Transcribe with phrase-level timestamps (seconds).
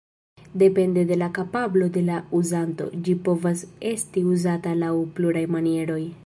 [0.61, 3.63] Depende de la kapablo de la uzanto, ĝi povas
[3.93, 6.01] esti uzata laŭ pluraj manieroj.